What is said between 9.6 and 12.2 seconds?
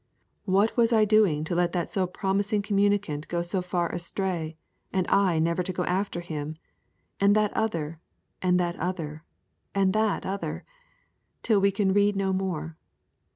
And that other. Till we can read